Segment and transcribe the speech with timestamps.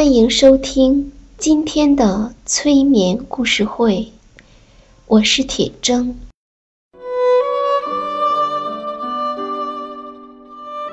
[0.00, 4.10] 欢迎收听今天的催眠故事会，
[5.06, 6.14] 我是铁铮。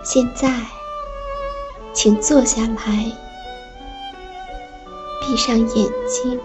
[0.03, 0.61] 现在，
[1.93, 3.09] 请坐下来，
[5.21, 6.37] 闭上眼睛，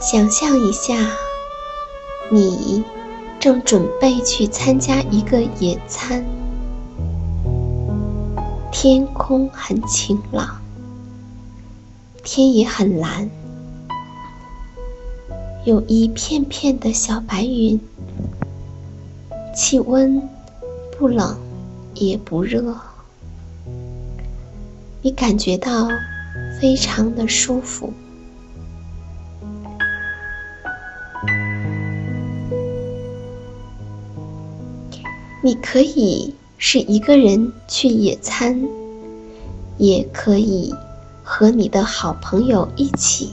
[0.00, 0.96] 想象一下，
[2.30, 2.82] 你
[3.38, 6.24] 正准备去参加一个野餐。
[8.72, 10.60] 天空很晴朗，
[12.24, 13.30] 天也很蓝，
[15.64, 17.78] 有一片片的小白云，
[19.54, 20.26] 气温
[20.98, 21.38] 不冷
[21.94, 22.74] 也不热，
[25.02, 25.88] 你感觉到
[26.58, 27.92] 非常的舒服。
[35.44, 36.34] 你可以。
[36.64, 38.56] 是一个人去野餐，
[39.78, 40.72] 也可以
[41.24, 43.32] 和你的好朋友一起。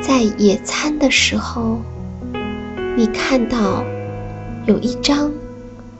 [0.00, 1.82] 在野餐的时候，
[2.96, 3.84] 你看到
[4.66, 5.30] 有一张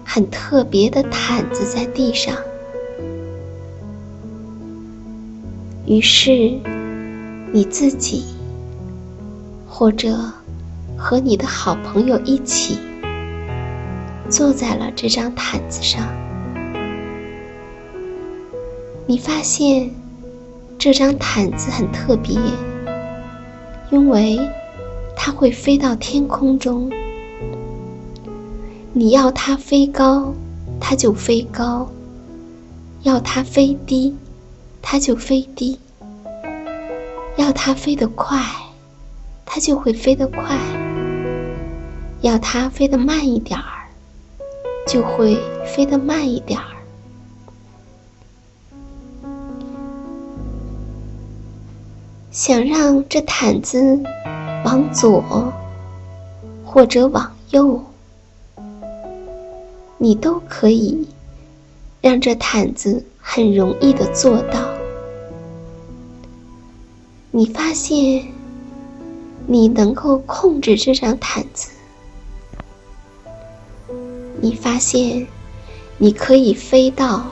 [0.02, 2.34] 很特别的毯子在地上，
[5.84, 6.30] 于是
[7.52, 8.24] 你自己
[9.68, 10.18] 或者。
[11.02, 12.78] 和你的好朋友一起
[14.30, 16.00] 坐在了这张毯子上，
[19.04, 19.90] 你发现
[20.78, 22.38] 这张毯子很特别，
[23.90, 24.38] 因为
[25.16, 26.88] 它会飞到天空中。
[28.92, 30.32] 你要它飞高，
[30.78, 31.88] 它就飞高；
[33.02, 34.14] 要它飞低，
[34.80, 35.76] 它就飞低；
[37.36, 38.40] 要它飞得快，
[39.44, 40.56] 它就会飞得快。
[42.22, 43.88] 要它飞得慢一点儿，
[44.86, 46.66] 就会飞得慢一点儿。
[52.30, 54.00] 想让这毯子
[54.64, 55.52] 往左
[56.64, 57.82] 或者往右，
[59.98, 61.08] 你都可以
[62.00, 64.60] 让这毯子很容易的做到。
[67.32, 68.24] 你发现
[69.48, 71.71] 你能够控制这张毯子。
[74.44, 75.28] 你发现，
[75.98, 77.26] 你可以飞到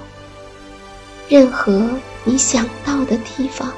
[1.29, 1.91] 任何
[2.23, 3.69] 你想到的地方，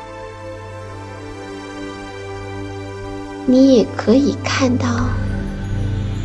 [3.46, 4.86] 你也可以看到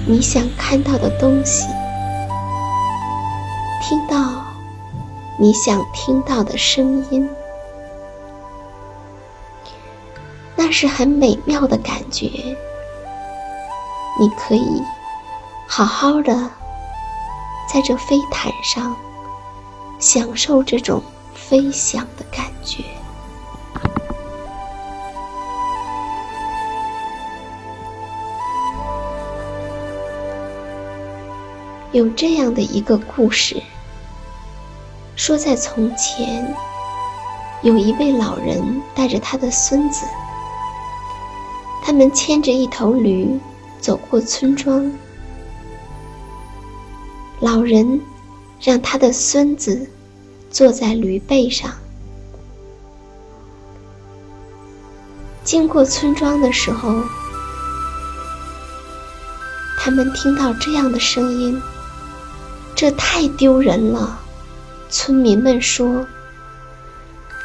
[0.06, 1.65] 你想看到的东西，
[3.81, 4.44] 听到
[5.39, 7.30] 你想听到的声音，
[10.57, 12.27] 那是很美妙的感觉。
[14.19, 14.81] 你可以
[15.69, 16.56] 好好的。
[17.67, 18.95] 在这飞毯上
[19.99, 21.03] 享受这种
[21.35, 22.83] 飞翔的感觉。
[31.97, 33.59] 有这样的一个故事
[35.15, 36.53] 说在从前
[37.63, 40.05] 有一位老人带着他的孙子
[41.83, 43.39] 他们牵着一头驴
[43.79, 44.91] 走过村庄
[47.39, 48.01] 老人
[48.60, 49.88] 让他的孙子
[50.50, 51.72] 坐在驴背上。
[55.44, 57.04] 经过村庄的时候，
[59.78, 61.62] 他们听到这样的声音。
[62.75, 64.19] 这太丢人了，
[64.89, 66.06] 村民们说。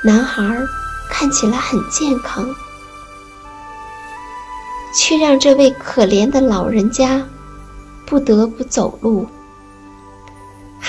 [0.04, 0.42] 男孩
[1.08, 2.52] 看起来很健康，
[4.94, 7.24] 却让这位可怜的老人家
[8.04, 9.28] 不得不走路。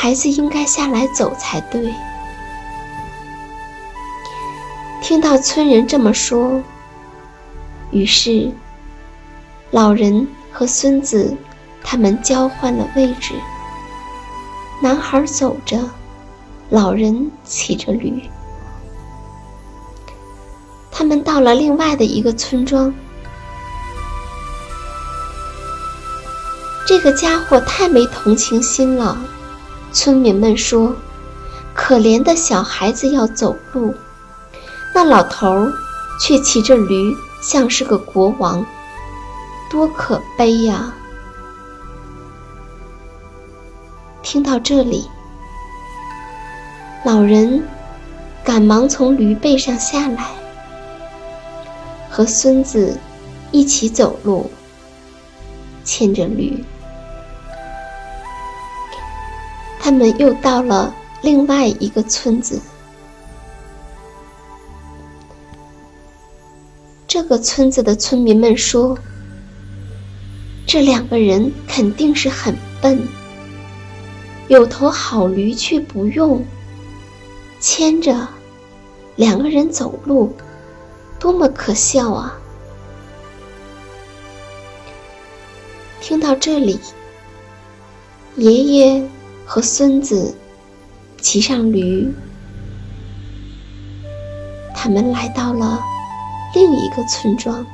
[0.04, 1.82] 孩子应该下来走才对。
[5.02, 6.62] 听到村人这么说，
[7.90, 8.52] 于是
[9.72, 11.34] 老人和孙子
[11.82, 13.34] 他们交换了位置。
[14.82, 15.80] 男孩走着，
[16.70, 18.30] 老人骑着驴。
[20.92, 22.94] 他们到了另外的一个村庄。
[26.86, 29.18] 这个家伙太没同情心了，
[29.94, 30.96] 村民们说
[31.76, 33.94] ：“可怜的小孩子要走路，
[34.94, 35.72] 那老头儿
[36.20, 38.66] 却骑着驴，像是个国王，
[39.70, 40.92] 多可悲呀！”
[44.24, 45.08] 听到这里，
[47.06, 47.64] 老人
[48.44, 50.32] 赶忙从驴背上下来，
[52.10, 52.98] 和孙子
[53.52, 54.50] 一起走路，
[55.84, 56.66] 牵着驴。
[59.84, 62.58] 他们又到了另外一个村子。
[67.06, 68.98] 这个村子的村民们说
[70.66, 73.06] ：“这两个人肯定是很笨。”
[74.48, 76.42] 有头好驴却不用，
[77.60, 78.26] 牵着
[79.18, 80.34] 两个人走路，
[81.20, 82.40] 多么可笑啊！
[86.00, 86.80] 听到这里，
[88.38, 89.10] 爷爷
[89.46, 90.36] 和孙子
[91.22, 92.14] 骑上驴，
[94.76, 95.80] 他们来到了
[96.54, 97.66] 另一个村庄。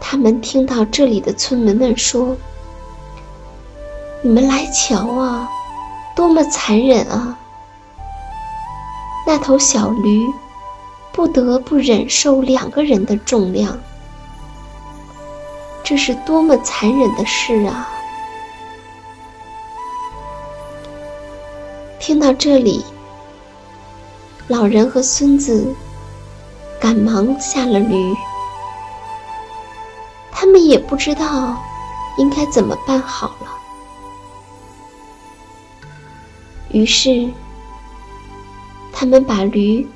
[0.00, 2.36] 他们听到这里的村民们说。
[4.24, 5.48] 你们来瞧啊，
[6.14, 7.36] 多么残忍啊！
[9.26, 10.24] 那头小驴
[11.10, 13.76] 不得不忍受两个人的重量，
[15.84, 17.88] 这是多么残忍的事啊！
[21.98, 22.84] 听到这里，
[24.48, 25.74] 老人和孙子
[26.80, 28.14] 赶忙下了驴，
[30.30, 31.60] 他们也不知道
[32.16, 33.48] 应该怎么办好了。
[36.70, 37.28] 于是，
[38.92, 39.86] 他们把驴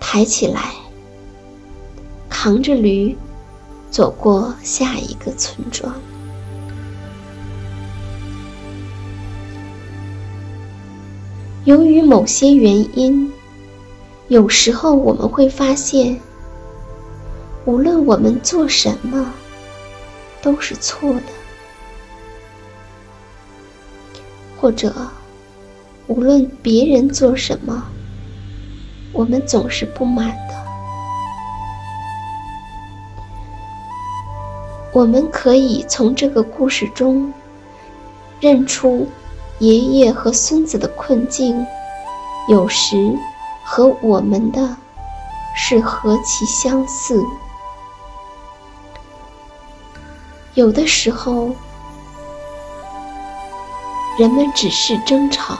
[0.00, 0.72] 抬起来，
[2.28, 3.16] 扛着驴
[3.90, 5.94] 走过下一个村庄。
[11.64, 13.32] 由于某些原因，
[14.28, 16.20] 有时候我们会发现，
[17.64, 19.32] 无论我们做什么，
[20.40, 21.22] 都是错的，
[24.60, 24.94] 或者。
[26.08, 27.82] 无论别人做什么，
[29.12, 30.65] 我们总是不满的。
[34.96, 37.30] 我们可以从这个故事中
[38.40, 39.06] 认出
[39.58, 41.66] 爷爷和孙子的困境，
[42.48, 42.96] 有时
[43.62, 44.74] 和我们的
[45.54, 47.22] 是何其相似。
[50.54, 51.50] 有的时候，
[54.18, 55.58] 人们只是争吵。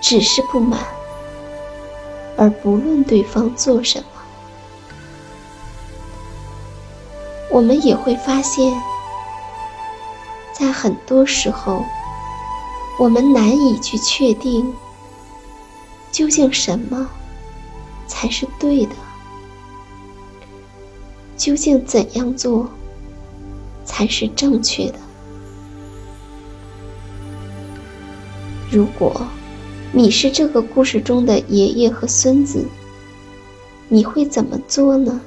[0.00, 0.80] 只是不满，
[2.36, 4.17] 而不论对方做什么。
[7.58, 8.72] 我们也会发现，
[10.52, 11.84] 在很多时候，
[13.00, 14.72] 我们难以去确定，
[16.12, 17.10] 究竟什么
[18.06, 18.94] 才是对的，
[21.36, 22.70] 究竟怎样做
[23.84, 24.98] 才是正确的。
[28.70, 29.20] 如果。
[29.90, 32.68] 你是这个故事中的爷爷和孙子，
[33.88, 35.18] 你会怎么做呢？